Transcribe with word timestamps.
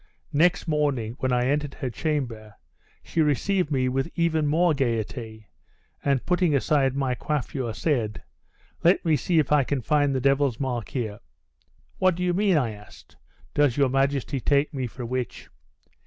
Next 0.33 0.67
morning, 0.67 1.13
when 1.19 1.31
I 1.31 1.45
entered 1.45 1.75
her 1.75 1.91
chamber, 1.91 2.55
she 3.03 3.21
received 3.21 3.69
me 3.69 3.87
with 3.87 4.09
even 4.15 4.47
more 4.47 4.73
gayety, 4.73 5.47
and 6.03 6.25
putting 6.25 6.55
aside 6.55 6.95
my 6.95 7.13
coiffure, 7.13 7.71
said, 7.71 8.23
'Let 8.83 9.05
me 9.05 9.15
see 9.15 9.37
if 9.37 9.51
I 9.51 9.63
can 9.63 9.83
find 9.83 10.15
the 10.15 10.19
devil's 10.19 10.59
mark 10.59 10.89
here!' 10.89 11.19
'What 11.99 12.15
do 12.15 12.23
you 12.23 12.33
mean?' 12.33 12.57
I 12.57 12.71
asked, 12.71 13.15
'does 13.53 13.77
your 13.77 13.89
majesty 13.89 14.39
take 14.39 14.73
me 14.73 14.87
for 14.87 15.03
a 15.03 15.05
witch?' 15.05 15.49